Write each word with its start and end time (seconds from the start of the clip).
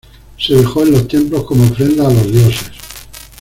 Se 0.39 0.55
dejó 0.55 0.81
en 0.81 0.93
los 0.93 1.07
templos 1.07 1.43
como 1.43 1.63
ofrenda 1.63 2.07
a 2.07 2.11
los 2.11 2.31
dioses. 2.31 2.71